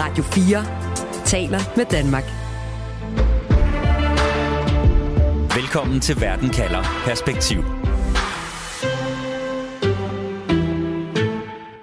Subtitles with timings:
[0.00, 2.24] Radio 4 taler med Danmark.
[5.56, 7.58] Velkommen til Verden kalder Perspektiv.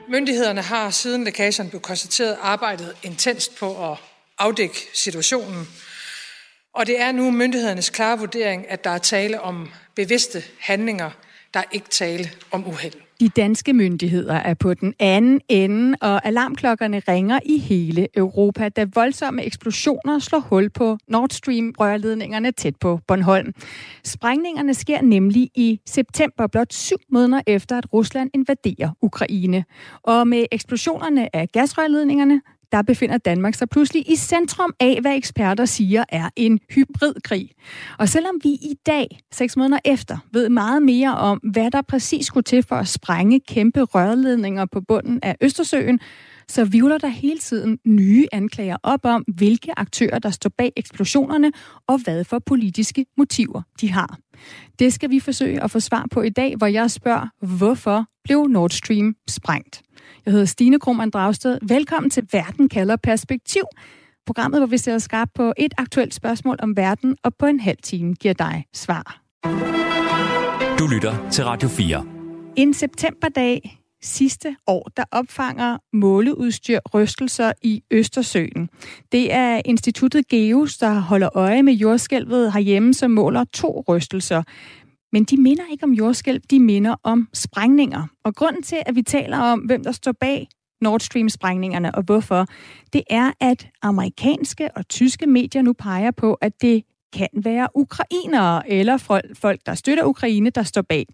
[0.10, 3.98] Myndighederne har siden lækagen blev konstateret arbejdet intenst på at
[4.40, 5.68] afdække situationen.
[6.74, 11.12] Og det er nu myndighedernes klare vurdering, at der er tale om bevidste handlinger,
[11.54, 13.05] der er ikke tale om uheld.
[13.20, 18.86] De danske myndigheder er på den anden ende, og alarmklokkerne ringer i hele Europa, da
[18.96, 23.54] voldsomme eksplosioner slår hul på Nord Stream-rørledningerne tæt på Bornholm.
[24.04, 29.66] Sprængningerne sker nemlig i september, blot syv måneder efter, at Rusland invaderer Ukraine.
[30.04, 35.66] Og med eksplosionerne af gasrørledningerne, der befinder Danmark sig pludselig i centrum af, hvad eksperter
[35.66, 37.50] siger er en hybridkrig.
[38.00, 42.26] Og selvom vi i dag, seks måneder efter, ved meget mere om, hvad der præcis
[42.26, 46.00] skulle til for at sprænge kæmpe rørledninger på bunden af Østersøen,
[46.48, 51.52] så vivler der hele tiden nye anklager op om, hvilke aktører, der står bag eksplosionerne,
[51.88, 54.18] og hvad for politiske motiver de har.
[54.80, 58.48] Det skal vi forsøge at få svar på i dag, hvor jeg spørger, hvorfor blev
[58.48, 59.85] Nord Stream sprængt?
[60.26, 61.58] Jeg hedder Stine Krohmann Dragsted.
[61.62, 63.64] Velkommen til Verden kalder perspektiv.
[64.26, 67.78] Programmet, hvor vi stiller skarpt på et aktuelt spørgsmål om verden, og på en halv
[67.84, 69.22] time giver dig svar.
[70.80, 72.06] Du lytter til Radio 4.
[72.56, 78.70] En septemberdag sidste år, der opfanger måleudstyr rystelser i Østersøen.
[79.12, 84.44] Det er Instituttet Geos, der holder øje med jordskælvet herhjemme, som måler to rystelser.
[85.16, 88.08] Men de minder ikke om jordskælv, de minder om sprængninger.
[88.24, 90.48] Og grunden til, at vi taler om, hvem der står bag
[90.82, 92.46] Nord Stream-sprængningerne og hvorfor,
[92.94, 96.84] det er, at amerikanske og tyske medier nu peger på, at det
[97.16, 98.98] kan være ukrainere eller
[99.34, 101.06] folk, der støtter Ukraine, der står bag.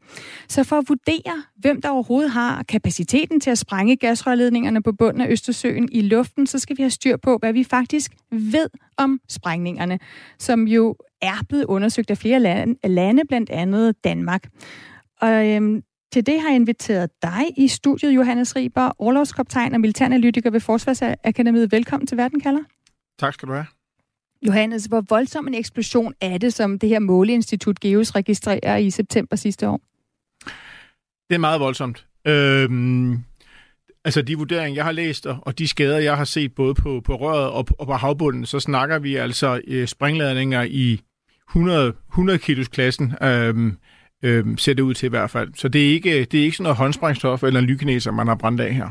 [0.50, 5.22] Så for at vurdere, hvem der overhovedet har kapaciteten til at sprænge gasrørledningerne på bunden
[5.22, 9.20] af Østersøen i luften, så skal vi have styr på, hvad vi faktisk ved om
[9.30, 10.00] sprængningerne,
[10.40, 14.48] som jo er blevet undersøgt af flere lande, lande blandt andet Danmark.
[15.22, 15.82] Og øhm,
[16.14, 21.72] til det har jeg inviteret dig i studiet, Johannes Riber, overlovskoptegn og militæranalytiker ved Forsvarsakademiet.
[21.72, 22.61] Velkommen til Verden kalder.
[23.20, 23.80] Tak skal du have.
[24.48, 29.36] Johannes, hvor voldsom en eksplosion er det, som det her måleinstitut Geos registrerer i september
[29.36, 29.82] sidste år?
[31.30, 32.06] Det er meget voldsomt.
[32.28, 33.20] Øhm,
[34.06, 37.16] altså de vurderinger, jeg har læst, og de skader, jeg har set både på, på
[37.16, 41.02] røret og, og på havbunden, så snakker vi altså øh, springladninger i
[41.50, 43.78] 100, 100 kilos klassen, øhm,
[44.23, 45.54] øhm, ser det ud til i hvert fald.
[45.56, 48.36] Så det er ikke, det er ikke sådan noget håndsprængstof eller en lykineser, man har
[48.36, 48.90] brændt af her.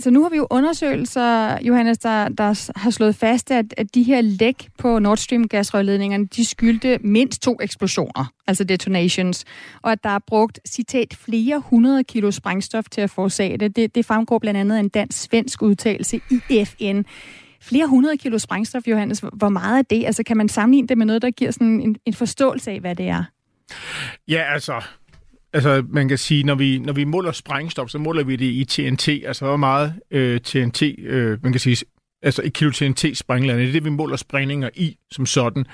[0.00, 4.02] Så nu har vi jo undersøgelser, Johannes, der, der har slået fast, at, at de
[4.02, 9.44] her læk på Nord Stream gasrørledningerne, de skyldte mindst to eksplosioner, altså detonations,
[9.82, 13.76] og at der er brugt, citat, flere hundrede kilo sprængstof til at forårsage det.
[13.76, 13.94] det.
[13.94, 17.02] Det fremgår blandt andet af en dansk-svensk udtalelse i FN.
[17.62, 20.06] Flere hundrede kilo sprængstof, Johannes, hvor meget er det?
[20.06, 22.94] Altså kan man sammenligne det med noget, der giver sådan en, en forståelse af, hvad
[22.94, 23.24] det er?
[24.28, 24.82] Ja, altså,
[25.52, 28.64] Altså, man kan sige, når vi, når vi måler sprængstof, så måler vi det i
[28.64, 31.76] TNT, altså hvor meget øh, TNT, øh, man kan sige,
[32.22, 33.66] altså et kilo TNT sprængladning.
[33.66, 35.66] Det er det, vi måler sprængninger i som sådan.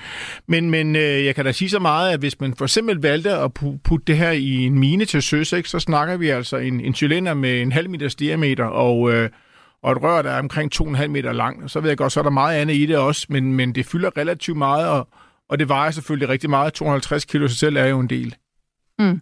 [0.49, 3.31] Men, men øh, jeg kan da sige så meget, at hvis man for eksempel valgte
[3.31, 6.81] at putte det her i en mine til søs, ikke, så snakker vi altså en,
[6.81, 9.31] en cylinder med en halv meters diameter og, øh,
[9.83, 11.71] og et rør, der er omkring 2,5 meter lang.
[11.71, 13.87] Så ved jeg godt, så er der meget andet i det også, men, men det
[13.87, 15.09] fylder relativt meget, og,
[15.49, 16.73] og det vejer selvfølgelig rigtig meget.
[16.73, 18.35] 250 kilo sig selv er jo en del.
[18.99, 19.21] Mm.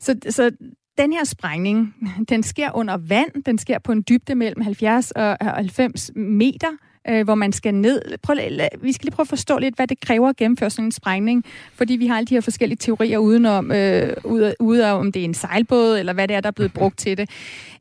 [0.00, 0.50] Så, så
[0.98, 1.94] den her sprængning,
[2.28, 6.70] den sker under vand, den sker på en dybde mellem 70 og 90 meter,
[7.08, 8.02] øh, hvor man skal ned.
[8.22, 8.36] Prøv,
[8.82, 11.44] vi skal lige prøve at forstå lidt, hvad det kræver at gennemføre sådan en sprængning,
[11.74, 15.20] fordi vi har alle de her forskellige teorier udenom, øh, ude, ude af, om det
[15.20, 17.30] er en sejlbåd, eller hvad det er, der er blevet brugt til det.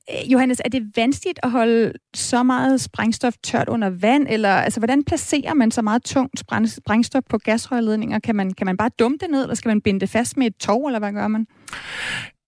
[0.09, 4.79] Øh, Johannes, er det vanskeligt at holde så meget sprængstof tørt under vand, eller altså,
[4.79, 8.19] hvordan placerer man så meget tungt sprængstof på gasrørledninger?
[8.19, 10.47] Kan man, kan man bare dumme det ned, eller skal man binde det fast med
[10.47, 11.47] et tog, eller hvad gør man?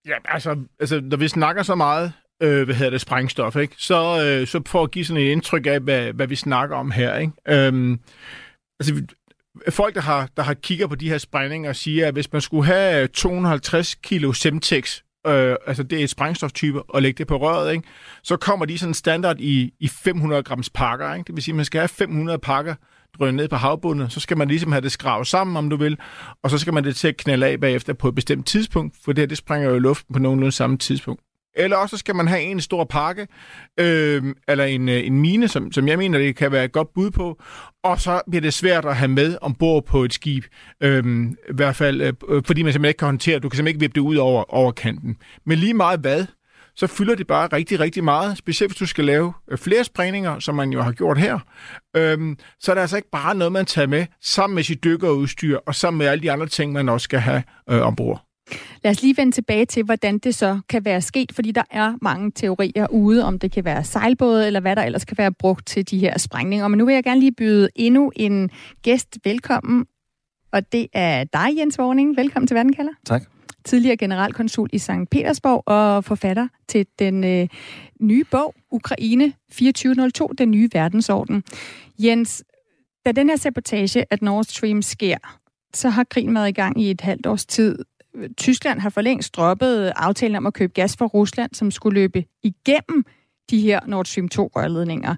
[0.07, 2.13] Ja, altså, altså når vi snakker så meget
[2.43, 3.75] øh, hvad hedder det, sprængstof, ikke?
[3.77, 6.91] Så, øh, så for at give sådan et indtryk af, hvad, hvad vi snakker om
[6.91, 7.33] her, ikke?
[7.47, 7.99] Øhm,
[8.79, 9.03] altså,
[9.69, 12.65] folk, der har, der har kigger på de her sprængninger, siger, at hvis man skulle
[12.65, 17.73] have 250 kilo Semtex, øh, altså det er et sprængstoftype, og lægge det på røret,
[17.73, 17.87] ikke?
[18.23, 21.13] så kommer de sådan standard i, i 500 grams pakker.
[21.13, 21.27] Ikke?
[21.27, 22.75] Det vil sige, at man skal have 500 pakker
[23.19, 25.97] drøne ned på havbunden, så skal man ligesom have det skravet sammen, om du vil,
[26.43, 29.13] og så skal man det til at knalde af bagefter på et bestemt tidspunkt, for
[29.13, 31.21] det her, det springer jo i luften på nogenlunde samme tidspunkt.
[31.55, 33.27] Eller også skal man have en stor pakke,
[33.79, 36.93] øh, eller en, øh, en mine, som, som jeg mener, det kan være et godt
[36.93, 37.41] bud på.
[37.83, 40.43] Og så bliver det svært at have med ombord på et skib.
[40.83, 41.03] Øh,
[41.49, 43.79] I hvert fald, øh, øh, fordi man simpelthen ikke kan håndtere Du kan simpelthen ikke
[43.79, 45.17] vippe det ud over, over kanten.
[45.45, 46.25] Men lige meget hvad,
[46.75, 48.37] så fylder det bare rigtig, rigtig meget.
[48.37, 51.39] Specielt hvis du skal lave øh, flere sprængninger, som man jo har gjort her.
[51.95, 55.57] Øhm, så er det altså ikke bare noget, man tager med sammen med sit dykkerudstyr,
[55.65, 58.32] og sammen med alle de andre ting, man også skal have øh, ombord.
[58.83, 61.93] Lad os lige vende tilbage til, hvordan det så kan være sket, fordi der er
[62.01, 65.67] mange teorier ude, om det kan være sejlbåde, eller hvad der ellers kan være brugt
[65.67, 66.67] til de her sprængninger.
[66.67, 68.49] Men nu vil jeg gerne lige byde endnu en
[68.81, 69.85] gæst velkommen,
[70.53, 72.17] og det er dig, Jens Vorning.
[72.17, 72.91] Velkommen til Verdenkalder.
[73.05, 73.23] Tak.
[73.65, 74.91] Tidligere generalkonsul i St.
[75.11, 77.47] Petersborg og forfatter til den øh,
[78.01, 81.43] nye bog, Ukraine 2402, den nye verdensorden.
[81.99, 82.43] Jens,
[83.05, 85.17] da den her sabotage at Nord Stream sker,
[85.73, 87.79] så har krigen været i gang i et halvt års tid.
[88.37, 92.25] Tyskland har for længst droppet aftalen om at købe gas fra Rusland, som skulle løbe
[92.43, 93.05] igennem
[93.49, 95.15] de her Nord Stream 2-rørledninger.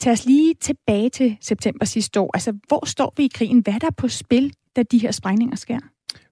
[0.00, 2.30] Tag os lige tilbage til september sidste år.
[2.34, 3.58] Altså, hvor står vi i krigen?
[3.58, 5.78] Hvad er der på spil, da de her sprængninger sker?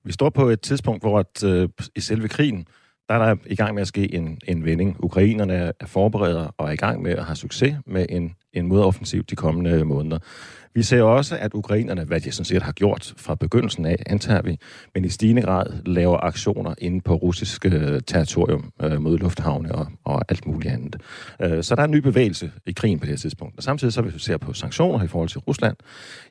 [0.05, 2.67] Vi står på et tidspunkt, hvor at, øh, i selve krigen,
[3.09, 4.97] der er der i gang med at ske en, en vending.
[4.99, 9.25] Ukrainerne er forberedt og er i gang med at have succes med en, en modoffensiv
[9.25, 10.19] de kommende øh, måneder.
[10.75, 14.43] Vi ser også, at ukrainerne, hvad de sådan set har gjort fra begyndelsen af, antager
[14.43, 14.59] vi,
[14.95, 19.87] men i stigende grad laver aktioner inde på russisk øh, territorium øh, mod lufthavne og,
[20.05, 20.97] og alt muligt andet.
[21.43, 23.57] Øh, så der er en ny bevægelse i krigen på det her tidspunkt.
[23.57, 25.77] Og samtidig så, hvis vi ser på sanktioner i forhold til Rusland,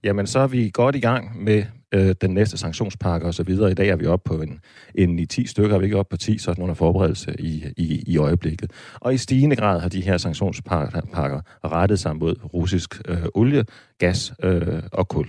[0.03, 3.71] jamen så er vi godt i gang med øh, den næste sanktionspakke og så videre.
[3.71, 4.59] I dag er vi oppe på en,
[4.95, 7.65] en i 10 stykker, er vi ikke oppe på 10, så er nogle forberedelse i,
[7.77, 8.71] i, i øjeblikket.
[8.99, 13.65] Og i stigende grad har de her sanktionspakker rettet sig mod russisk øh, olie,
[13.97, 15.27] gas øh, og kul.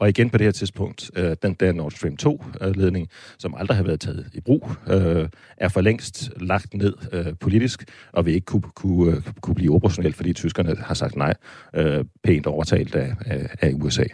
[0.00, 3.76] Og igen på det her tidspunkt, øh, den der Nord Stream 2-ledning, øh, som aldrig
[3.76, 8.34] har været taget i brug, øh, er for længst lagt ned øh, politisk, og vil
[8.34, 11.34] ikke kunne, kunne, øh, kunne blive operationelt, fordi tyskerne har sagt nej,
[11.74, 14.04] øh, pænt overtalt af, af, af USA.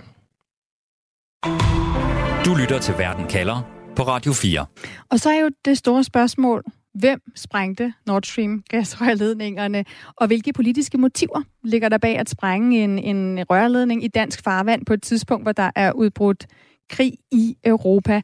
[2.46, 3.62] Du lytter til Verden kalder
[3.96, 4.66] på Radio 4.
[5.10, 6.64] Og så er jo det store spørgsmål,
[6.94, 9.84] hvem sprængte Nord Stream gasrørledningerne,
[10.16, 14.87] og hvilke politiske motiver ligger der bag at sprænge en, en rørledning i dansk farvand
[14.87, 16.46] på et tidspunkt, hvor der er udbrudt
[16.90, 18.20] krig i Europa.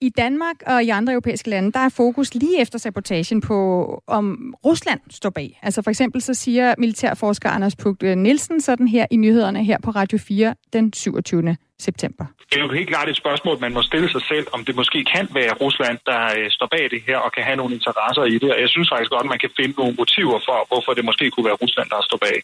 [0.00, 4.54] I Danmark og i andre europæiske lande, der er fokus lige efter sabotagen på, om
[4.64, 5.58] Rusland står bag.
[5.62, 9.90] Altså for eksempel så siger militærforsker Anders Pugt Nielsen sådan her i nyhederne her på
[9.90, 12.24] Radio 4 den 27 september.
[12.50, 14.98] Det er jo helt klart et spørgsmål, man må stille sig selv, om det måske
[15.14, 18.36] kan være Rusland, der øh, står bag det her og kan have nogle interesser i
[18.42, 18.50] det.
[18.54, 21.24] Og jeg synes faktisk godt, at man kan finde nogle motiver for, hvorfor det måske
[21.30, 22.38] kunne være Rusland, der står bag.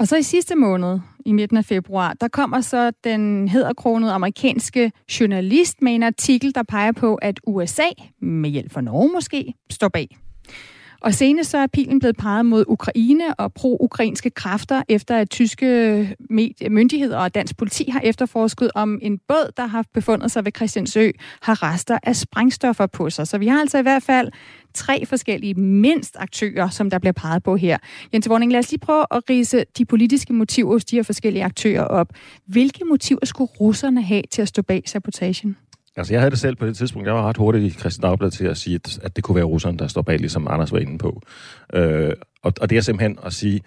[0.00, 4.92] Og så i sidste måned, i midten af februar, der kommer så den hedderkronede amerikanske
[5.20, 7.88] journalist med en artikel, der peger på, at USA,
[8.22, 10.08] med hjælp fra Norge måske, står bag.
[11.00, 15.66] Og senest så er pilen blevet peget mod Ukraine og pro-ukrainske kræfter, efter at tyske
[15.66, 16.12] øh,
[16.70, 21.10] myndigheder og dansk politi har efterforsket om en båd, der har befundet sig ved Christiansø,
[21.42, 23.26] har rester af sprængstoffer på sig.
[23.26, 24.30] Så vi har altså i hvert fald
[24.74, 27.78] tre forskellige mindst aktører, som der bliver peget på her.
[28.14, 31.44] Jens Vorning, lad os lige prøve at rise de politiske motiver hos de her forskellige
[31.44, 32.12] aktører op.
[32.46, 35.56] Hvilke motiver skulle russerne have til at stå bag sabotagen?
[35.98, 37.06] Altså, jeg havde det selv på det tidspunkt.
[37.06, 39.44] Jeg var ret hurtigt i Christian Dagblad til at sige, at, at det kunne være
[39.44, 41.22] russerne, der står bag, ligesom Anders var inde på.
[41.74, 42.12] Øh,
[42.42, 43.60] og, og det er simpelthen at sige,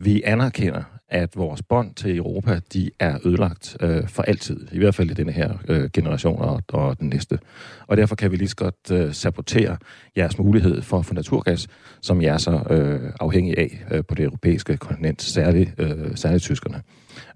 [0.00, 4.66] vi anerkender, at vores bånd til Europa, de er ødelagt øh, for altid.
[4.72, 7.38] I hvert fald i denne her øh, generation og, og den næste.
[7.86, 9.76] Og derfor kan vi lige så godt øh, sabotere
[10.16, 11.68] jeres mulighed for at få naturgas,
[12.00, 16.42] som jeg er så øh, afhængig af øh, på det europæiske kontinent, særligt, øh, særligt
[16.42, 16.82] tyskerne.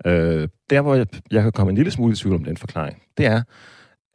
[0.04, 3.02] Øh, der, hvor jeg, jeg kan komme en lille smule i tvivl om den forklaring,
[3.18, 3.42] det er,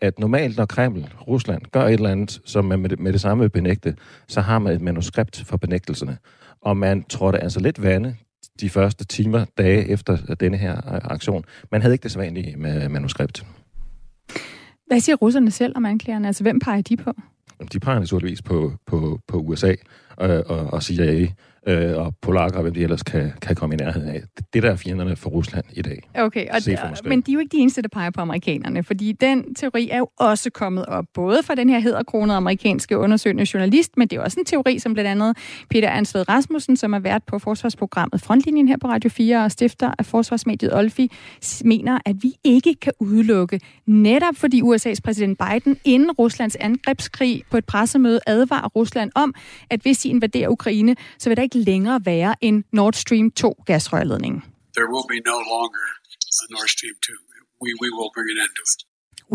[0.03, 3.21] at normalt, når Kreml, Rusland, gør et eller andet, som man med det, med det
[3.21, 3.95] samme vil benægte,
[4.27, 6.17] så har man et manuskript for benægtelserne.
[6.61, 8.15] Og man tror det altså lidt vande
[8.59, 10.75] de første timer, dage efter denne her
[11.11, 11.43] aktion.
[11.71, 13.45] Man havde ikke det sædvanlige med manuskript.
[14.87, 16.27] Hvad siger russerne selv om anklagerne?
[16.27, 17.13] Altså, hvem peger de på?
[17.73, 19.73] De peger naturligvis på, på, på USA
[20.17, 21.27] og, og, og CIA
[21.67, 24.21] øh, og polakker, hvem de ellers kan, kan komme i nærheden af.
[24.53, 26.09] Det der er fjenderne for Rusland i dag.
[26.15, 29.11] Okay, og det, men de er jo ikke de eneste, der peger på amerikanerne, fordi
[29.11, 33.97] den teori er jo også kommet op, både fra den her hedderkronede amerikanske undersøgende journalist,
[33.97, 35.37] men det er også en teori, som blandt andet
[35.69, 39.93] Peter Ansved Rasmussen, som er vært på forsvarsprogrammet Frontlinjen her på Radio 4 og stifter
[39.99, 41.11] af forsvarsmediet Olfi,
[41.65, 47.57] mener, at vi ikke kan udelukke, netop fordi USA's præsident Biden inden Ruslands angrebskrig på
[47.57, 49.33] et pressemøde advarer Rusland om,
[49.69, 53.31] at hvis de invaderer Ukraine, så vil der ikke ikke længere være en Nord Stream
[53.31, 54.35] 2 gasrørledning.
[54.77, 55.85] There will be no longer
[56.43, 57.11] a Nord Stream 2.
[57.63, 58.79] We, we will bring an end to it.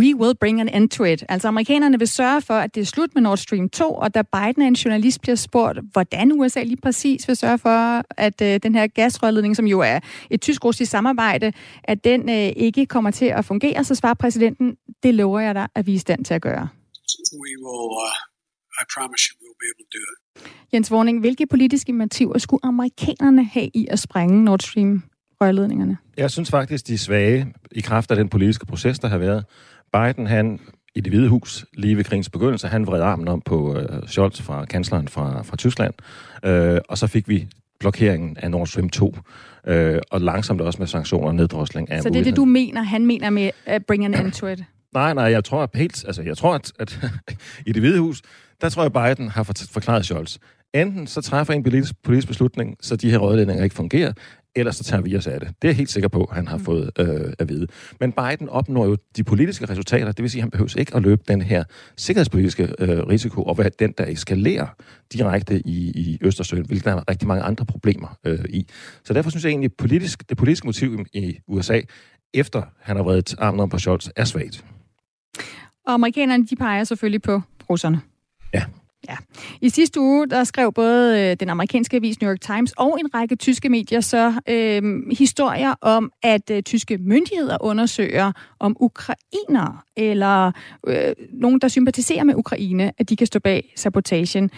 [0.03, 1.25] We will bring an end to it.
[1.29, 4.23] Altså amerikanerne vil sørge for, at det er slut med Nord Stream 2, og da
[4.23, 8.75] Biden en journalist bliver spurgt, hvordan USA lige præcis vil sørge for, at øh, den
[8.75, 9.99] her gasrørledning, som jo er
[10.31, 11.53] et tysk-russisk samarbejde,
[11.85, 15.67] at den øh, ikke kommer til at fungere, så svarer præsidenten, det lover jeg dig,
[15.75, 16.69] at vi er i stand til at gøre.
[17.45, 18.17] We will, uh,
[18.83, 20.28] I promise you, we'll be able to do it.
[20.73, 25.03] Jens Warning, hvilke politiske motiver skulle amerikanerne have i at sprænge Nord Stream
[25.41, 25.97] rørledningerne?
[26.17, 29.45] Jeg synes faktisk, de er svage i kraft af den politiske proces, der har været.
[29.93, 30.61] Biden, han
[30.95, 34.41] i det hvide hus, lige ved krigens begyndelse, han vred armen om på uh, Scholz
[34.41, 35.95] fra kansleren fra, fra Tyskland,
[36.47, 37.49] uh, og så fik vi
[37.81, 39.75] blokeringen af Nord Stream 2, uh,
[40.11, 43.07] og langsomt også med sanktioner og neddrosling af Så det er det, du mener, han
[43.07, 44.65] mener med uh, bring an end to it?
[44.95, 47.01] Nej, nej, jeg tror helt, altså jeg tror, at, at
[47.67, 48.23] i det hvide hus,
[48.61, 50.37] der tror jeg, Biden har forklaret Scholz.
[50.75, 54.13] Enten så træffer en politisk, politisk beslutning, så de her rådledninger ikke fungerer,
[54.57, 55.49] ellers så tager vi os af det.
[55.49, 56.65] Det er jeg helt sikker på, at han har mm.
[56.65, 57.67] fået øh, at vide.
[58.01, 61.03] Men Biden opnår jo de politiske resultater, det vil sige, at han behøver ikke at
[61.03, 61.65] løbe den her
[61.97, 64.67] sikkerhedspolitiske øh, risiko, og være den, der eskalerer
[65.13, 68.69] direkte i, i Østersøen, hvilket der er rigtig mange andre problemer øh, i.
[69.05, 71.81] Så derfor synes jeg egentlig, politisk, det politiske motiv i USA,
[72.35, 74.65] efter han har vredet armen om på Scholz, er svagt.
[75.87, 78.01] Og amerikanerne, de peger selvfølgelig på russerne.
[78.55, 78.63] Ja.
[79.09, 79.17] Ja.
[79.61, 83.15] I sidste uge, der skrev både øh, den amerikanske avis New York Times og en
[83.15, 84.83] række tyske medier så øh,
[85.19, 90.53] historier om, at øh, tyske myndigheder undersøger, om ukrainer eller
[90.87, 94.51] øh, nogen, der sympatiserer med Ukraine, at de kan stå bag sabotagen.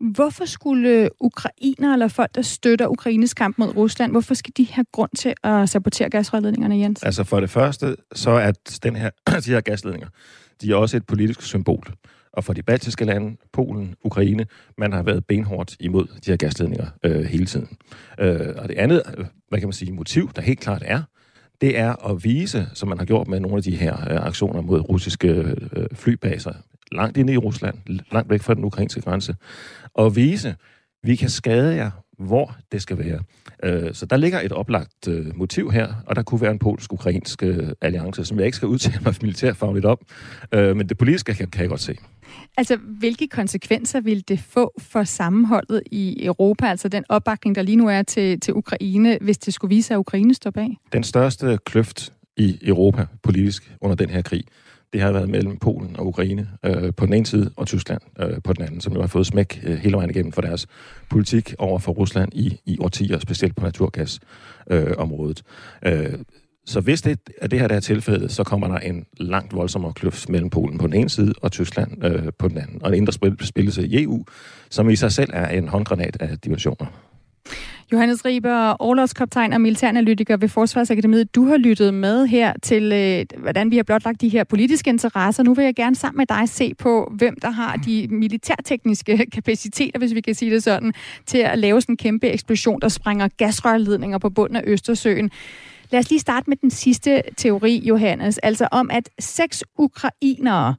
[0.00, 4.84] Hvorfor skulle ukrainer eller folk, der støtter Ukraines kamp mod Rusland, hvorfor skal de have
[4.92, 7.02] grund til at sabotere gasrørledningerne, Jens?
[7.02, 9.10] Altså for det første, så er den her,
[9.46, 10.08] de her gasledninger,
[10.60, 11.94] de er også et politisk symbol
[12.36, 14.46] og for de baltiske lande, Polen, Ukraine,
[14.78, 17.68] man har været benhårdt imod de her gasledninger øh, hele tiden.
[18.18, 21.02] Øh, og det andet, øh, hvad kan man sige, motiv, der helt klart er,
[21.60, 24.60] det er at vise, som man har gjort med nogle af de her øh, aktioner
[24.60, 26.52] mod russiske øh, flybaser,
[26.92, 27.78] langt inde i Rusland,
[28.12, 29.36] langt væk fra den ukrainske grænse,
[29.94, 30.56] og vise,
[31.02, 33.20] vi kan skade jer, hvor det skal være.
[33.62, 37.42] Øh, så der ligger et oplagt øh, motiv her, og der kunne være en polsk-ukrainsk
[37.42, 39.98] øh, alliance, som jeg ikke skal udtale mig militærfagligt om,
[40.52, 41.96] men det politiske kan, kan jeg godt se.
[42.56, 47.76] Altså, hvilke konsekvenser vil det få for sammenholdet i Europa, altså den opbakning, der lige
[47.76, 50.76] nu er til, til Ukraine, hvis det skulle vise sig, at Ukraine står bag?
[50.92, 54.44] Den største kløft i Europa politisk under den her krig,
[54.94, 58.42] det har været mellem Polen og Ukraine øh, på den ene side, og Tyskland øh,
[58.44, 60.66] på den anden, som jo har fået smæk øh, hele vejen igennem for deres
[61.10, 65.42] politik over for Rusland i, i årtier, specielt på naturgasområdet.
[65.86, 66.18] Øh, øh,
[66.66, 69.92] så hvis det er det her, der er tilfældet, så kommer der en langt voldsommere
[69.92, 72.82] kløft mellem Polen på den ene side og Tyskland øh, på den anden.
[72.82, 74.24] Og en indre spillelse i EU,
[74.70, 76.86] som i sig selv er en håndgranat af dimensioner.
[77.92, 81.34] Johannes Riber, overlovskaptajn og militæranalytiker ved Forsvarsakademiet.
[81.34, 85.42] Du har lyttet med her til, øh, hvordan vi har blotlagt de her politiske interesser.
[85.42, 89.98] Nu vil jeg gerne sammen med dig se på, hvem der har de militærtekniske kapaciteter,
[89.98, 90.92] hvis vi kan sige det sådan,
[91.26, 95.30] til at lave sådan en kæmpe eksplosion, der sprænger gasrørledninger på bunden af Østersøen.
[95.90, 100.74] Lad os lige starte med den sidste teori, Johannes, altså om, at seks ukrainere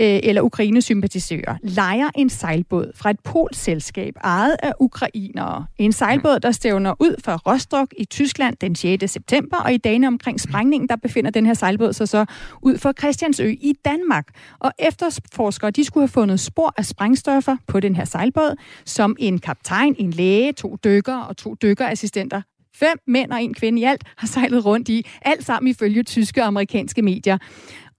[0.00, 5.66] Øh, eller Ukraine-sympatisører leger en sejlbåd fra et polselskab ejet af ukrainere.
[5.78, 9.12] En sejlbåd, der stævner ud fra Rostock i Tyskland den 6.
[9.12, 12.24] september, og i dagene omkring sprængningen, der befinder den her sejlbåd sig så
[12.62, 14.28] ud for Christiansø i Danmark.
[14.58, 19.38] Og efterforskere, de skulle have fundet spor af sprængstoffer på den her sejlbåd, som en
[19.38, 22.42] kaptajn, en læge, to dykker og to dykkerassistenter
[22.76, 26.40] Fem mænd og en kvinde i alt har sejlet rundt i, alt sammen ifølge tyske
[26.40, 27.38] og amerikanske medier.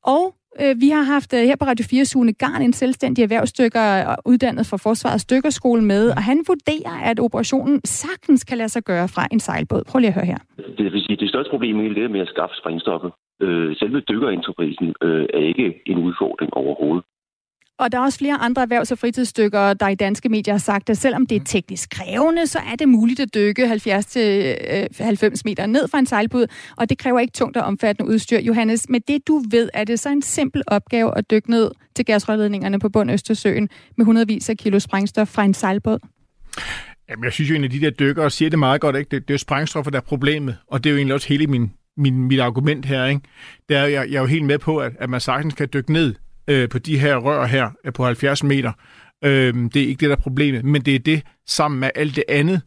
[0.04, 3.86] Og Øh, vi har haft øh, her på Radio 4 Sune Garn, en selvstændig erhvervsstykker
[4.10, 8.84] øh, uddannet fra Forsvarets Dykkerskole med, og han vurderer, at operationen sagtens kan lade sig
[8.84, 9.84] gøre fra en sejlbåd.
[9.90, 10.40] Prøv lige at høre her.
[10.78, 13.12] Det vil sige, det største problem er det med at skaffe springstoffet.
[13.82, 14.88] Selve dykkerentreprisen
[15.38, 17.04] er ikke en udfordring overhovedet.
[17.80, 20.90] Og der er også flere andre erhvervs- og fritidsstykker, der i danske medier har sagt,
[20.90, 25.88] at selvom det er teknisk krævende, så er det muligt at dykke 70-90 meter ned
[25.88, 28.40] fra en sejlbud, og det kræver ikke tungt og omfattende udstyr.
[28.40, 32.06] Johannes, med det du ved, er det så en simpel opgave at dykke ned til
[32.06, 36.00] gasrørledningerne på bund Østersøen med hundredvis af kilo sprængstof fra en sejlbåd?
[37.10, 39.10] Jamen, jeg synes jo, en af de der dykkere siger det meget godt, ikke?
[39.10, 41.48] Det, det er jo sprængstoffer, der er problemet, og det er jo egentlig også hele
[41.48, 43.22] min, min, mit argument her, ikke?
[43.70, 45.94] Det er, jeg, jeg er jo helt med på, at, at man sagtens kan dykke
[45.94, 46.16] ned
[46.48, 48.72] øh, på de her rør her øh, på 70 meter.
[49.24, 52.16] Øh, det er ikke det, der er problemet, men det er det sammen med alt
[52.16, 52.62] det andet.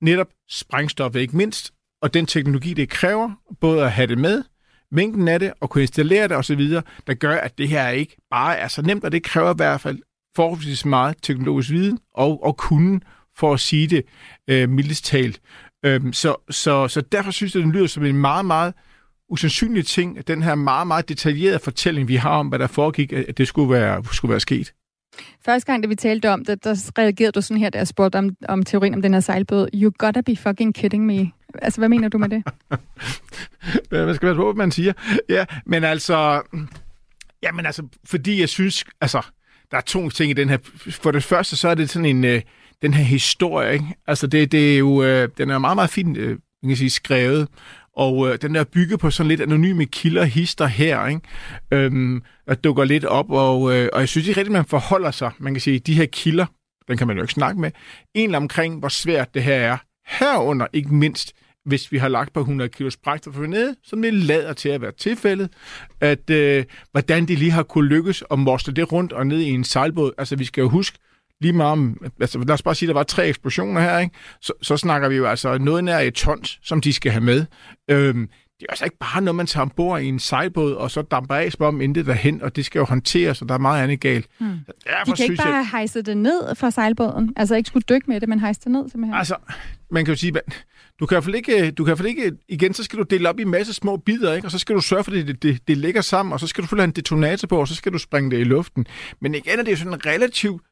[0.00, 4.42] Netop sprængstoffet ikke mindst, og den teknologi, det kræver, både at have det med,
[4.92, 6.70] mængden af det, og kunne installere det osv.,
[7.06, 9.80] der gør, at det her ikke bare er så nemt, og det kræver i hvert
[9.80, 9.98] fald
[10.36, 13.02] forholdsvis meget teknologisk viden og, og kunden
[13.36, 14.04] for at sige det
[14.48, 15.40] øh, mildest talt.
[15.84, 18.74] Øhm, så, så, så derfor synes jeg, det lyder som en meget, meget
[19.32, 23.12] usandsynlige ting, at den her meget, meget detaljerede fortælling, vi har om, hvad der foregik,
[23.12, 24.72] at det skulle være, skulle være sket.
[25.44, 28.16] Første gang, da vi talte om det, der reagerede du sådan her, da jeg spurgte
[28.16, 29.68] om, om teorien om den her sejlbåd.
[29.74, 31.30] You gotta be fucking kidding me.
[31.62, 32.42] Altså, hvad mener du med det?
[33.88, 34.92] hvad skal man på, man siger?
[35.28, 36.42] Ja, men altså...
[37.42, 39.22] Jamen altså, fordi jeg synes, altså,
[39.70, 40.58] der er to ting i den her.
[40.90, 42.42] For det første, så er det sådan en, øh,
[42.82, 43.86] den her historie, ikke?
[44.06, 46.90] Altså, det, det er jo, øh, den er meget, meget fint, øh, man kan sige,
[46.90, 47.48] skrevet,
[47.96, 51.20] og øh, den er bygget på sådan lidt anonyme kilder, hister her, ikke?
[51.70, 55.30] Øhm, og dukker lidt op, og, øh, og jeg synes ikke rigtigt, man forholder sig,
[55.38, 56.46] man kan sige, de her kilder,
[56.88, 57.70] den kan man jo ikke snakke med,
[58.14, 59.76] egentlig omkring, hvor svært det her er.
[60.06, 61.32] Herunder ikke mindst,
[61.64, 64.92] hvis vi har lagt på 100 kg for nede, som det lader til at være
[64.92, 65.50] tilfældet,
[66.00, 69.50] at øh, hvordan de lige har kunne lykkes at mosle det rundt og ned i
[69.50, 70.12] en sejlbåd.
[70.18, 70.98] Altså, vi skal jo huske,
[71.42, 74.14] lige meget om, altså lad os bare sige, der var tre eksplosioner her, ikke?
[74.40, 77.44] Så, så snakker vi jo altså noget nær et tons, som de skal have med.
[77.90, 78.28] Øhm,
[78.62, 81.34] det er altså ikke bare noget, man tager ombord i en sejlbåd, og så damper
[81.34, 84.26] af, om intet derhen, og det skal jo håndteres, og der er meget andet galt.
[84.38, 84.48] Hmm.
[85.06, 85.68] De kan ikke bare jeg...
[85.70, 87.32] hejse det ned fra sejlbåden?
[87.36, 89.18] Altså ikke skulle dykke med det, men hejse det ned simpelthen?
[89.18, 89.36] Altså,
[89.90, 90.32] man kan jo sige,
[91.00, 93.28] du kan i hvert fald ikke, du kan i ikke, igen, så skal du dele
[93.28, 94.46] op i en masse små bidder, ikke?
[94.46, 96.64] og så skal du sørge for, at det, det, det ligger sammen, og så skal
[96.64, 98.86] du have en detonator på, og så skal du springe det i luften.
[99.20, 100.62] Men igen er det jo sådan en relativt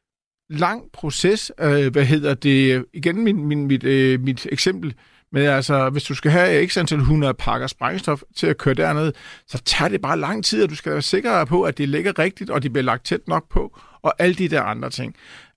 [0.51, 1.51] lang proces.
[1.59, 2.85] Øh, hvad hedder det?
[2.93, 4.93] Igen min, min, mit, øh, mit eksempel
[5.31, 9.13] men altså, hvis du skal have x antal 100 pakker sprængstof til at køre derned,
[9.47, 12.19] så tager det bare lang tid, og du skal være sikker på, at det ligger
[12.19, 15.15] rigtigt, og det bliver lagt tæt nok på, og alle de der andre ting.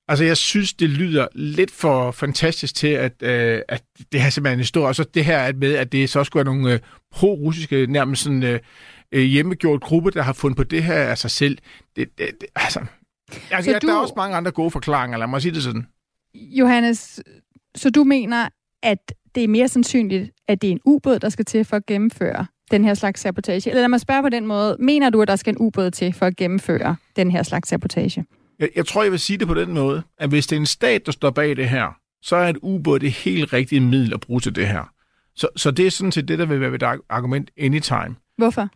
[0.09, 3.83] Altså, jeg synes, det lyder lidt for fantastisk til, at, øh, at
[4.13, 4.87] det her simpelthen er stor.
[4.87, 8.43] Og så det her med, at det så skulle være nogle øh, pro-russiske, nærmest sådan
[8.43, 8.61] øh,
[9.13, 11.59] øh, hjemmegjort gruppe, der har fundet på det her af sig selv.
[11.97, 12.81] Det, det, det, altså,
[13.51, 13.87] altså ja, du...
[13.87, 15.87] der er også mange andre gode forklaringer, lad mig sige det sådan.
[16.35, 17.21] Johannes,
[17.75, 18.49] så du mener,
[18.83, 21.87] at det er mere sandsynligt, at det er en ubåd, der skal til for at
[21.87, 23.71] gennemføre den her slags sabotage?
[23.71, 24.77] Eller lad mig spørge på den måde.
[24.81, 28.25] Mener du, at der skal en ubåd til for at gennemføre den her slags sabotage?
[28.59, 30.67] Jeg, jeg tror, jeg vil sige det på den måde, at hvis det er en
[30.67, 34.21] stat, der står bag det her, så er et ubåd det helt rigtige middel at
[34.21, 34.91] bruge til det her.
[35.37, 38.17] Så, så det er sådan set det, der vil være et argument anytime.
[38.37, 38.69] Hvorfor?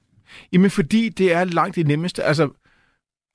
[0.52, 2.22] Jamen, fordi det er langt det nemmeste.
[2.22, 2.48] Altså,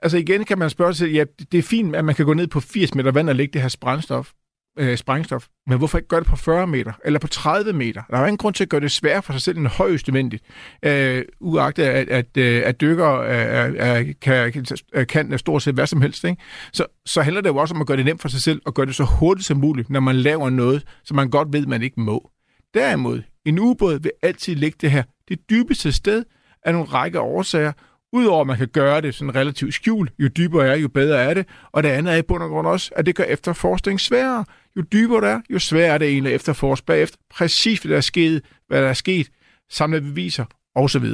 [0.03, 2.47] altså igen kan man spørge sig, ja, det er fint, at man kan gå ned
[2.47, 4.31] på 80 meter vand og lægge det her sprængstof,
[4.79, 5.47] øh, sprængstof.
[5.67, 8.01] Men hvorfor ikke gøre det på 40 meter eller på 30 meter?
[8.09, 10.07] Der er jo ingen grund til at gøre det svært for sig selv end højst
[10.07, 10.43] nødvendigt.
[10.85, 15.73] Øh, uagtet at, at, øh, at dykker øh, øh, øh kan, kan, kan stort set
[15.73, 16.23] hvad som helst.
[16.23, 16.41] Ikke?
[16.73, 18.73] Så, så handler det jo også om at gøre det nemt for sig selv og
[18.73, 21.81] gøre det så hurtigt som muligt, når man laver noget, som man godt ved, man
[21.81, 22.29] ikke må.
[22.73, 26.23] Derimod, en ubåd vil altid ligge det her det dybeste sted
[26.65, 27.71] af nogle række årsager,
[28.13, 31.33] Udover at man kan gøre det sådan relativt skjult, jo dybere er, jo bedre er
[31.33, 31.47] det.
[31.71, 34.45] Og det andet er i bund og grund også, at det gør efterforskning sværere.
[34.77, 37.17] Jo dybere det er, jo sværere er det egentlig at efterforske bagefter.
[37.31, 39.27] Præcis hvad der er sket, hvad der er sket,
[39.71, 40.45] samle beviser
[40.75, 41.05] osv.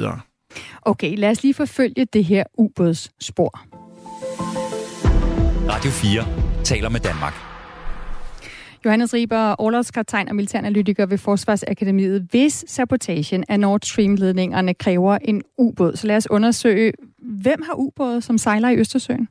[0.82, 3.60] Okay, lad os lige forfølge det her ubådsspor.
[5.68, 7.49] Radio 4 taler med Danmark.
[8.84, 12.26] Johannes Riber, overlovskaptajn og militæranalytiker ved Forsvarsakademiet.
[12.30, 18.22] Hvis sabotagen af Nord Stream-ledningerne kræver en ubåd, så lad os undersøge, hvem har ubåde,
[18.22, 19.28] som sejler i Østersøen?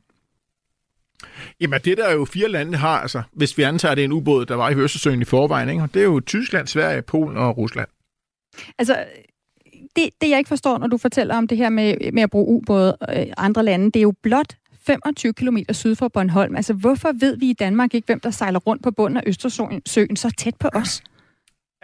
[1.60, 4.12] Jamen, det der jo fire lande har, altså, hvis vi antager, at det er en
[4.12, 5.82] ubåd, der var i Østersøen i forvejen, ikke?
[5.94, 7.88] det er jo Tyskland, Sverige, Polen og Rusland.
[8.78, 9.04] Altså,
[9.96, 12.46] det, det jeg ikke forstår, når du fortæller om det her med, med at bruge
[12.46, 14.56] ubåde øh, andre lande, det er jo blot
[14.90, 16.56] 25 km syd for Bornholm.
[16.56, 20.16] Altså, hvorfor ved vi i Danmark ikke, hvem der sejler rundt på bunden af Østersøen
[20.16, 21.02] så tæt på os?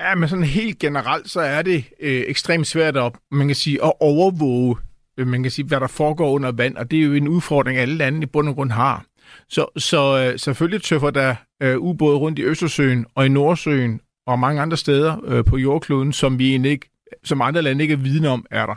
[0.01, 3.85] Ja, men sådan helt generelt, så er det øh, ekstremt svært at, man kan sige,
[3.85, 4.77] at overvåge,
[5.17, 7.79] øh, man kan sige, hvad der foregår under vand, og det er jo en udfordring,
[7.79, 9.05] alle lande i bund og grund har.
[9.49, 14.39] Så, så øh, selvfølgelig tøffer der øh, ubåde rundt i Østersøen og i Nordsøen og
[14.39, 16.91] mange andre steder øh, på jordkloden, som vi ikke,
[17.25, 18.75] som andre lande ikke er vidne om, er der.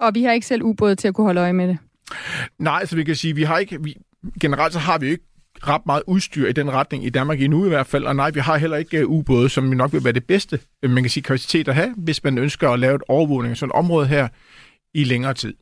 [0.00, 1.78] Og vi har ikke selv ubåde til at kunne holde øje med det?
[2.58, 3.96] Nej, så vi kan sige, vi har ikke, vi,
[4.40, 5.24] generelt så har vi ikke
[5.68, 8.40] ret meget udstyr i den retning i Danmark endnu i hvert fald, og nej, vi
[8.40, 11.22] har heller ikke uh, ubåde, som nok vil være det bedste, øh, man kan sige,
[11.22, 14.28] kapacitet at have, hvis man ønsker at lave et overvågning af sådan et område her
[14.94, 15.54] i længere tid.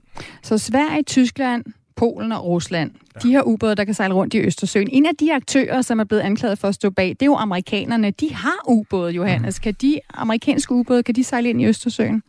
[0.43, 1.65] Så Sverige, Tyskland,
[1.97, 3.21] Polen og Rusland, ja.
[3.21, 4.89] de har ubåde, der kan sejle rundt i Østersøen.
[4.93, 7.37] En af de aktører, som er blevet anklaget for at stå bag, det er jo
[7.37, 8.11] amerikanerne.
[8.11, 9.59] De har ubåde, Johannes.
[9.59, 9.63] Mm.
[9.63, 12.23] Kan de amerikanske ubåde, kan de sejle ind i Østersøen?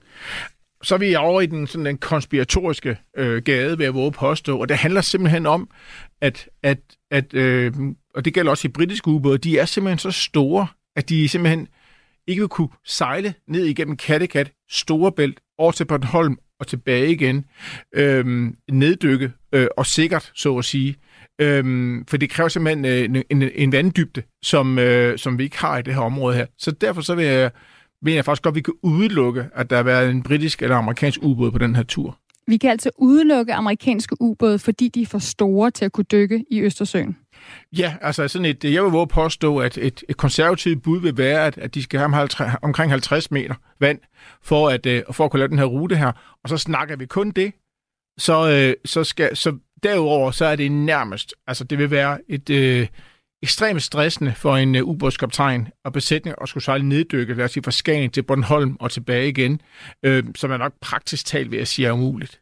[0.83, 4.57] Så er vi over i den, sådan, den konspiratoriske øh, gade, ved at våge påstå,
[4.57, 5.69] og det handler simpelthen om,
[6.21, 6.79] at, at,
[7.11, 7.73] at øh,
[8.15, 11.67] og det gælder også i britiske ubåde, de er simpelthen så store, at de simpelthen
[12.27, 17.45] ikke vil kunne sejle ned igennem Kattegat, Storebælt, over til Bornholm og tilbage igen,
[17.95, 20.95] øh, neddykke øh, og sikkert, så at sige.
[21.41, 25.57] Øhm, for det kræver simpelthen øh, en, en, en vanddybde, som, øh, som vi ikke
[25.57, 26.45] har i det her område her.
[26.57, 27.51] Så derfor så vil jeg
[28.01, 30.75] mener jeg faktisk godt, at vi kan udelukke, at der har været en britisk eller
[30.75, 32.17] amerikansk ubåd på den her tur.
[32.47, 36.45] Vi kan altså udelukke amerikanske ubåde, fordi de er for store til at kunne dykke
[36.49, 37.17] i Østersøen.
[37.77, 41.45] Ja, altså sådan et, jeg vil våge påstå, at et, et konservativt bud vil være,
[41.45, 43.99] at, at de skal have 50, omkring 50 meter vand
[44.43, 46.11] for at, uh, for at kunne lave den her rute her.
[46.43, 47.53] Og så snakker vi kun det,
[48.17, 52.49] så, uh, så, skal, så derudover så er det nærmest, altså det vil være et,
[52.49, 52.87] uh,
[53.43, 57.63] ekstremt stressende for en uh, ubådskaptajn og besætning at skulle sejle neddykke, lad os sige,
[57.63, 59.61] fra Skagen til Bornholm og tilbage igen,
[60.03, 62.39] øh, som er nok praktisk talt ved at sige er umuligt.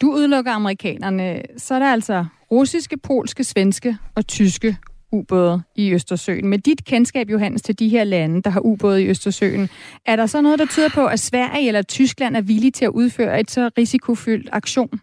[0.00, 4.76] Du udelukker amerikanerne, så er der altså russiske, polske, svenske og tyske
[5.12, 6.48] ubåde i Østersøen.
[6.48, 9.68] Med dit kendskab, Johannes, til de her lande, der har ubåde i Østersøen,
[10.06, 12.90] er der så noget, der tyder på, at Sverige eller Tyskland er villige til at
[12.90, 15.00] udføre et så risikofyldt aktion?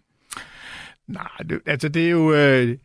[1.07, 2.33] Nej, det, altså det er jo...
[2.33, 2.77] Øh,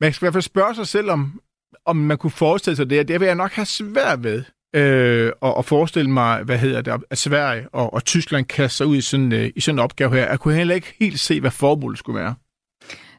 [0.00, 1.40] man skal i hvert fald spørge sig selv, om,
[1.86, 3.08] om man kunne forestille sig det.
[3.08, 4.44] Det vil jeg nok have svært ved
[4.76, 8.86] øh, at, at forestille mig, hvad hedder det, at Sverige og, og Tyskland kaster sig
[8.86, 10.28] ud i sådan, øh, i sådan en opgave her.
[10.28, 12.34] Jeg kunne heller ikke helt se, hvad formålet skulle være.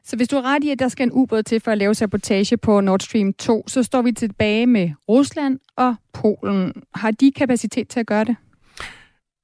[0.04, 1.96] Så hvis du er ret i, at der skal en ubåd til for at lave
[1.96, 6.74] sabotage på Nord Stream 2, så står vi tilbage med Rusland og Polen.
[6.96, 8.36] Har de kapacitet til at gøre det?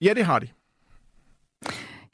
[0.01, 0.47] Ja, det har de.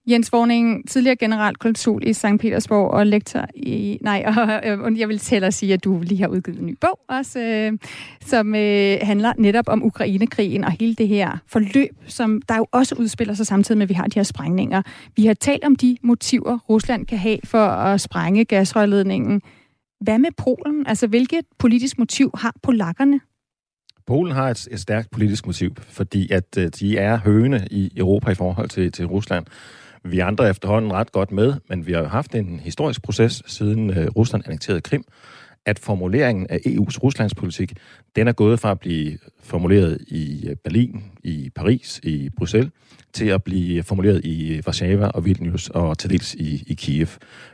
[0.09, 2.25] Jens Vorning, tidligere generalkonsul i St.
[2.39, 3.97] Petersborg og lektor i...
[4.01, 6.77] Nej, og, øh, og jeg vil til sige, at du lige har udgivet en ny
[6.81, 7.77] bog også, øh,
[8.25, 12.95] som øh, handler netop om Ukrainekrigen og hele det her forløb, som der jo også
[12.99, 14.81] udspiller sig samtidig med, at vi har de her sprængninger.
[15.15, 19.41] Vi har talt om de motiver, Rusland kan have for at sprænge gasrørledningen.
[20.01, 20.87] Hvad med Polen?
[20.87, 23.19] Altså, hvilket politisk motiv har polakkerne?
[24.07, 28.31] Polen har et, et stærkt politisk motiv, fordi at øh, de er høne i Europa
[28.31, 29.45] i forhold til, til Rusland.
[30.03, 34.07] Vi andre efterhånden ret godt med, men vi har haft en historisk proces, siden øh,
[34.07, 35.03] Rusland annekterede Krim,
[35.65, 37.73] at formuleringen af EU's Ruslandspolitik,
[38.15, 42.71] den er gået fra at blive formuleret i øh, Berlin, i Paris, i Bruxelles,
[43.13, 47.07] til at blive formuleret i øh, Warszawa og Vilnius og til dels i, i Kiev.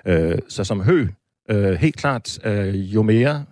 [0.05, 1.07] Øh, så som hø,
[1.49, 3.45] øh, helt klart, øh, jo mere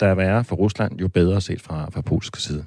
[0.00, 2.64] der er for Rusland, jo bedre set fra, fra polsk side.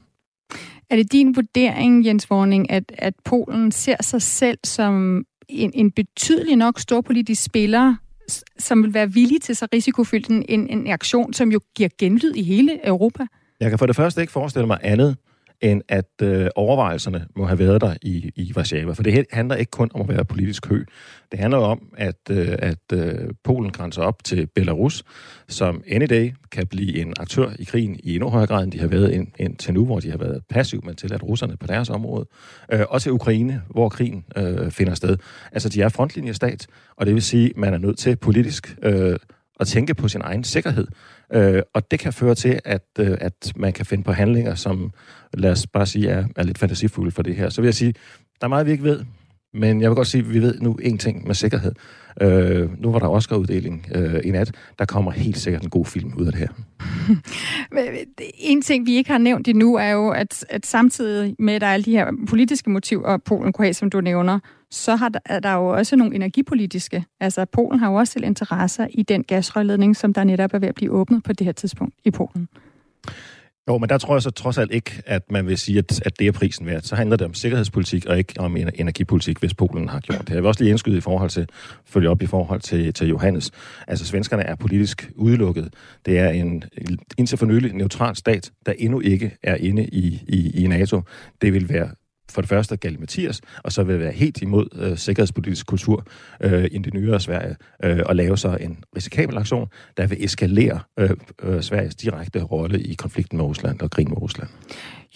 [0.89, 5.91] Er det din vurdering, Jens Vorning, at, at Polen ser sig selv som en, en
[5.91, 7.95] betydelig nok storpolitisk spiller,
[8.59, 12.33] som vil være villig til så risikofyldt en, en, en aktion, som jo giver genlyd
[12.35, 13.25] i hele Europa?
[13.59, 15.17] Jeg kan for det første ikke forestille mig andet,
[15.63, 18.93] end at øh, overvejelserne må have været der i, i Warszawa.
[18.93, 20.83] For det handler ikke kun om at være politisk hø.
[21.31, 25.03] Det handler om, at, øh, at øh, Polen grænser op til Belarus,
[25.47, 28.79] som any day kan blive en aktør i krigen i endnu højere grad, end de
[28.79, 31.57] har været ind, ind til nu, hvor de har været passiv, men til at russerne
[31.57, 32.25] på deres område.
[32.71, 35.17] Øh, også i Ukraine, hvor krigen øh, finder sted.
[35.51, 39.15] Altså, de er frontlinjestat, og det vil sige, at man er nødt til politisk øh,
[39.59, 40.87] at tænke på sin egen sikkerhed.
[41.33, 44.91] Øh, og det kan føre til, at, øh, at man kan finde på handlinger, som,
[45.33, 47.49] lad os bare sige, er, er lidt fantasifulde for det her.
[47.49, 47.93] Så vil jeg sige,
[48.41, 49.05] der er meget, vi ikke ved,
[49.53, 51.71] men jeg vil godt sige, at vi ved nu én ting med sikkerhed.
[52.21, 54.51] Øh, nu var der Oscar-uddeling øh, i nat.
[54.79, 56.47] Der kommer helt sikkert en god film ud af det her.
[57.73, 57.97] Øh,
[58.35, 61.67] en ting, vi ikke har nævnt endnu, er jo, at, at samtidig med, at der
[61.67, 64.39] er alle de her politiske motiver, Polen kunne have, som du nævner,
[64.71, 67.05] så har der, er der jo også nogle energipolitiske.
[67.19, 70.67] Altså, Polen har jo også selv interesser i den gasrørledning, som der netop er ved
[70.67, 72.47] at blive åbnet på det her tidspunkt i Polen.
[73.67, 76.19] Jo, men der tror jeg så trods alt ikke, at man vil sige, at, at
[76.19, 76.81] det er prisen værd.
[76.81, 80.29] Så handler det om sikkerhedspolitik og ikke om energipolitik, hvis Polen har gjort det.
[80.29, 81.47] Jeg vil også lige indskyde i forhold til,
[81.85, 83.51] følge op i forhold til, til Johannes.
[83.87, 85.73] Altså, svenskerne er politisk udelukket.
[86.05, 86.63] Det er en
[87.17, 91.01] indtil for nylig neutral stat, der endnu ikke er inde i, i, i NATO.
[91.41, 91.89] Det vil være
[92.31, 96.05] for det første Galle Mathias, og så vil være helt imod øh, sikkerhedspolitisk kultur
[96.41, 100.79] øh, i det nyere Sverige, øh, og lave så en risikabel aktion, der vil eskalere
[100.99, 101.09] øh,
[101.43, 104.49] øh, Sveriges direkte rolle i konflikten med Rusland og krigen med Rusland.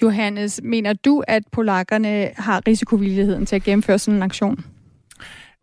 [0.02, 4.66] Johannes, mener du, at polakkerne har risikovilligheden til at gennemføre sådan en aktion?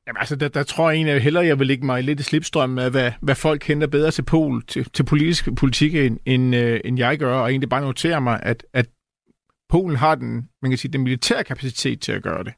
[0.07, 2.79] Jamen altså, der, der tror jeg egentlig hellere, jeg vil lægge mig lidt i slipstrømmen
[2.79, 6.81] af, hvad, hvad folk kender bedre til Pol, til, til politisk politik, end, end, øh,
[6.85, 8.87] end jeg gør, og egentlig bare notere mig, at, at
[9.75, 12.53] Polen har den, man kan sige, den militære kapacitet til at gøre det.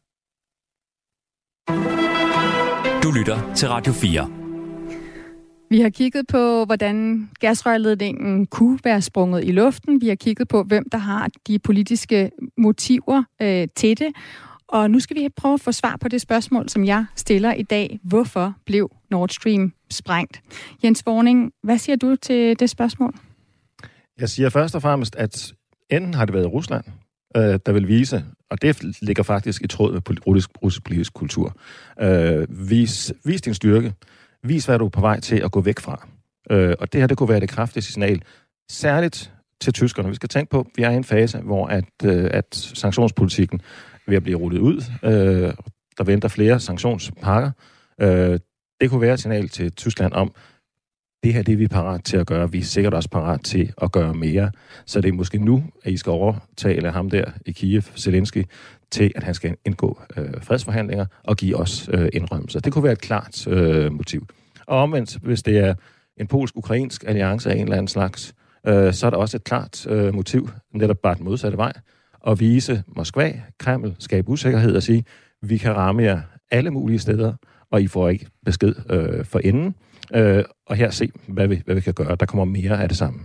[3.02, 4.30] Du lytter til Radio 4.
[5.70, 10.00] Vi har kigget på, hvordan gasrørledningen kunne være sprunget i luften.
[10.00, 14.12] Vi har kigget på, hvem der har de politiske motiver øh, til det.
[14.68, 17.62] Og nu skal vi prøve at få svar på det spørgsmål, som jeg stiller i
[17.62, 18.00] dag.
[18.02, 20.42] Hvorfor blev Nord Stream sprængt?
[20.84, 23.14] Jens Vorning, hvad siger du til det spørgsmål?
[24.18, 25.52] Jeg siger først og fremmest, at
[25.90, 26.84] enten har det været Rusland,
[27.36, 31.56] øh, der vil vise, og det ligger faktisk i tråd med russisk, russisk politisk kultur,
[32.00, 33.94] øh, vis, vis din styrke,
[34.42, 36.08] vis hvad du er på vej til at gå væk fra.
[36.50, 38.22] Øh, og det her, det kunne være det kraftige signal,
[38.70, 40.08] særligt til tyskerne.
[40.08, 43.60] Vi skal tænke på, at vi er i en fase, hvor at, øh, at sanktionspolitikken
[43.94, 44.82] er ved at blive rullet ud.
[45.02, 45.54] Øh,
[45.98, 47.50] der venter flere sanktionspakker.
[48.00, 48.38] Øh,
[48.80, 50.34] det kunne være et signal til Tyskland om,
[51.24, 52.52] det her det er vi parat til at gøre.
[52.52, 54.50] Vi er sikkert også parat til at gøre mere.
[54.86, 58.44] Så det er måske nu, at I skal overtale ham der i Kiev, Zelensky,
[58.90, 62.60] til at han skal indgå øh, fredsforhandlinger og give os øh, indrømmelser.
[62.60, 64.26] Det kunne være et klart øh, motiv.
[64.66, 65.74] Og omvendt, hvis det er
[66.16, 68.34] en polsk-ukrainsk alliance af en eller anden slags,
[68.66, 71.72] øh, så er der også et klart øh, motiv, netop bare den modsatte vej,
[72.26, 75.04] at vise Moskva, Kreml, skabe usikkerhed og sige,
[75.42, 77.32] vi kan ramme jer alle mulige steder,
[77.70, 79.74] og I får ikke besked øh, for inden.
[80.14, 82.16] Øh, og her se, hvad vi, hvad vi kan gøre.
[82.20, 83.20] Der kommer mere af det samme.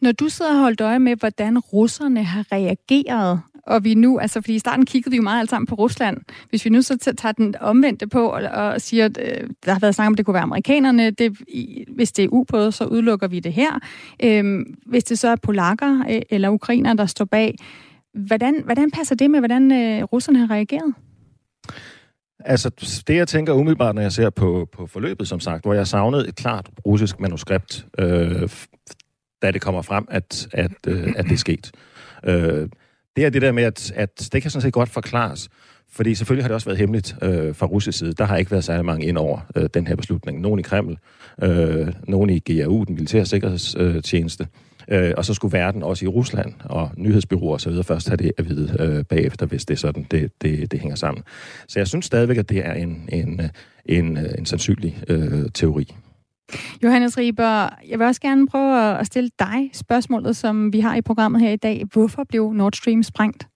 [0.00, 4.40] Når du sidder og holdt øje med, hvordan russerne har reageret, og vi nu, altså
[4.40, 6.16] fordi i starten kiggede vi jo meget alt sammen på Rusland,
[6.50, 9.80] hvis vi nu så tager den omvendte på og, og siger, at øh, der har
[9.80, 12.84] været snak om, at det kunne være amerikanerne, det, i, hvis det er ubåde, så
[12.84, 13.78] udelukker vi det her.
[14.22, 17.56] Øh, hvis det så er polakker øh, eller ukrainer, der står bag,
[18.14, 20.94] hvordan, hvordan passer det med, hvordan øh, russerne har reageret?
[22.44, 22.70] Altså,
[23.06, 26.28] det jeg tænker umiddelbart, når jeg ser på, på forløbet, som sagt, hvor jeg savnede
[26.28, 28.48] et klart russisk manuskript, øh,
[29.42, 31.70] da det kommer frem, at, at, øh, at det er sket.
[32.24, 32.68] Øh,
[33.16, 35.48] det er det der med, at, at det kan sådan set godt forklares,
[35.90, 38.12] fordi selvfølgelig har det også været hemmeligt øh, fra russisk side.
[38.12, 40.40] Der har ikke været særlig mange ind over øh, den her beslutning.
[40.40, 40.98] Nogen i Kreml,
[41.42, 44.67] øh, nogen i GRU, den militære sikkerhedstjeneste, øh,
[45.16, 47.82] og så skulle verden også i Rusland og nyhedsbyråer osv.
[47.82, 50.96] først have det at vide øh, bagefter, hvis det er sådan, det, det, det hænger
[50.96, 51.22] sammen.
[51.68, 53.40] Så jeg synes stadigvæk, at det er en, en,
[53.86, 55.94] en, en sandsynlig øh, teori.
[56.82, 61.00] Johannes Riber, jeg vil også gerne prøve at stille dig spørgsmålet, som vi har i
[61.00, 61.84] programmet her i dag.
[61.92, 63.46] Hvorfor blev Nord Stream sprængt?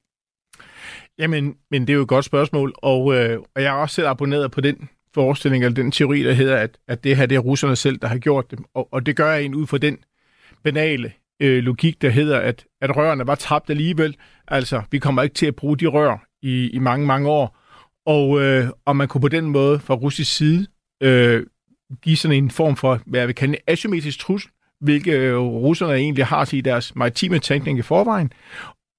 [1.19, 4.09] Jamen, men det er jo et godt spørgsmål, og, øh, og jeg er også selv
[4.09, 7.39] abonneret på den forestilling, eller den teori, der hedder, at, at det her det er
[7.39, 8.59] russerne selv, der har gjort det.
[8.75, 9.99] Og, og det gør jeg en ud fra den
[10.63, 11.13] banale
[11.43, 14.17] øh, logik, der hedder, at, at rørene var tabt alligevel.
[14.49, 17.59] Altså, vi kommer ikke til at bruge de rør i, i mange, mange år.
[18.07, 20.67] Og, øh, og man kunne på den måde fra russisk side
[21.03, 21.47] øh,
[22.03, 24.51] give sådan en form for, hvad jeg vil kalde en asymmetrisk trussel,
[24.81, 28.33] hvilket øh, russerne egentlig har i deres maritime tænkning i forvejen.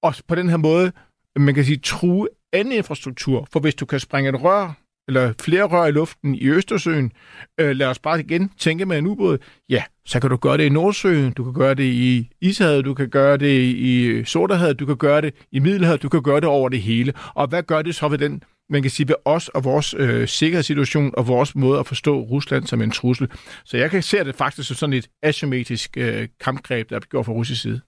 [0.02, 0.92] Og på den her måde,
[1.36, 3.48] man kan sige, true anden infrastruktur.
[3.52, 7.12] For hvis du kan springe et rør eller flere rør i luften i Østersøen,
[7.60, 9.38] øh, lad os bare igen tænke med en ubåd,
[9.68, 12.94] ja, så kan du gøre det i Nordsøen, du kan gøre det i Ishavet, du
[12.94, 16.48] kan gøre det i Sortehavet, du kan gøre det i Middelhavet, du kan gøre det
[16.48, 17.12] over det hele.
[17.34, 20.28] Og hvad gør det så ved den man kan sige, ved os og vores øh,
[20.28, 23.30] sikkerhedssituation og vores måde at forstå Rusland som en trussel.
[23.64, 27.26] Så jeg kan se det faktisk som sådan et asymmetrisk øh, kampgreb, der er gjort
[27.26, 27.80] fra russisk side.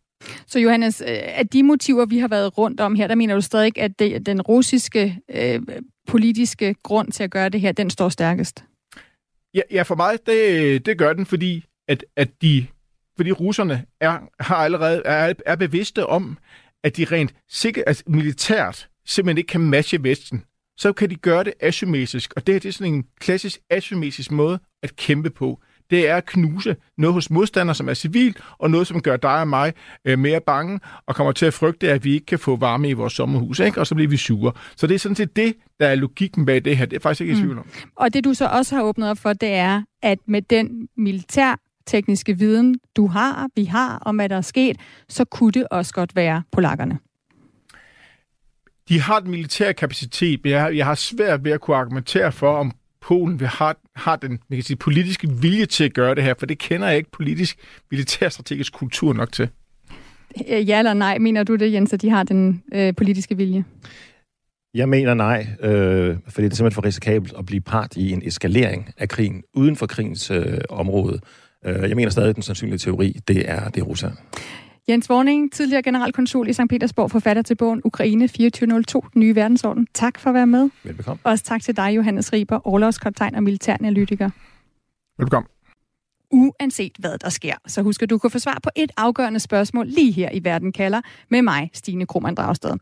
[0.47, 3.41] Så Johannes, øh, af de motiver, vi har været rundt om her, der mener du
[3.41, 5.63] stadig, at det, den russiske øh,
[6.07, 8.65] politiske grund til at gøre det her, den står stærkest?
[9.55, 12.67] Ja, ja for mig, det, det gør den, fordi at, at de,
[13.17, 16.39] fordi russerne er, har allerede, er, er bevidste om,
[16.85, 20.43] at de rent sikker, altså militært simpelthen ikke kan matche Vesten
[20.79, 22.33] så kan de gøre det asymmetrisk.
[22.37, 25.61] Og det her det er sådan en klassisk asymmetrisk måde at kæmpe på.
[25.91, 29.41] Det er at knuse noget hos modstander, som er civil, og noget, som gør dig
[29.41, 29.73] og mig
[30.05, 32.93] øh, mere bange, og kommer til at frygte, at vi ikke kan få varme i
[32.93, 33.81] vores sommerhus, ikke?
[33.81, 34.53] og så bliver vi sure.
[34.77, 36.87] Så det er sådan set det, der er logikken bag det her.
[36.87, 37.41] Det er faktisk ikke i mm.
[37.41, 37.65] tvivl om.
[37.65, 37.91] Mm.
[37.97, 41.61] Og det, du så også har åbnet op for, det er, at med den militær
[41.87, 44.77] tekniske viden, du har, vi har om, hvad der er sket,
[45.09, 46.99] så kunne det også godt være polakkerne
[48.89, 52.57] de har den militære kapacitet, men jeg, jeg har svært ved at kunne argumentere for,
[52.57, 52.73] om
[53.07, 56.35] Polen vil har, har den man kan sige, politiske vilje til at gøre det her,
[56.39, 57.59] for det kender jeg ikke politisk
[57.91, 59.49] militærstrategisk kultur nok til.
[60.49, 63.65] Øh, ja eller nej, mener du det, Jens, at de har den øh, politiske vilje?
[64.75, 68.23] Jeg mener nej, øh, fordi det er simpelthen for risikabelt at blive part i en
[68.25, 71.21] eskalering af krigen uden for krigens øh, område.
[71.65, 74.15] Øh, jeg mener stadig, at den sandsynlige teori, det er, det er Rusland.
[74.89, 76.61] Jens Vorning, tidligere generalkonsul i St.
[76.71, 79.87] Petersborg, forfatter til bogen Ukraine 2402, den nye verdensorden.
[79.95, 80.71] Tak for at være med.
[80.85, 81.21] Velbekomme.
[81.25, 84.31] Også tak til dig, Johannes Riber, overlovskaptajn og militæranalytiker.
[85.19, 85.49] Velbekomme.
[86.31, 89.87] Uanset hvad der sker, så husk at du kan få svar på et afgørende spørgsmål
[89.87, 92.73] lige her i Verden kalder med mig, Stine Krohmann Dragsted.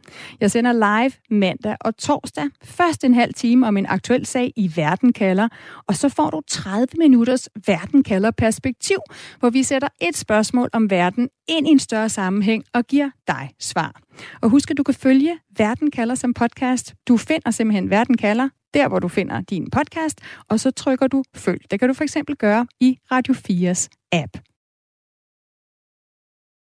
[0.41, 4.73] Jeg sender live mandag og torsdag, først en halv time om en aktuel sag i
[4.77, 5.49] Verden kalder,
[5.87, 8.99] og så får du 30 minutters Verden kalder perspektiv,
[9.39, 13.51] hvor vi sætter et spørgsmål om verden ind i en større sammenhæng og giver dig
[13.61, 14.01] svar.
[14.43, 16.95] Og husk at du kan følge Verden kalder som podcast.
[17.09, 21.25] Du finder simpelthen Verden kalder der hvor du finder din podcast, og så trykker du
[21.35, 21.61] følg.
[21.71, 24.54] Det kan du for eksempel gøre i Radio 4's app.